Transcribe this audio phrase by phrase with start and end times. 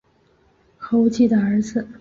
[0.79, 1.87] 何无忌的儿子。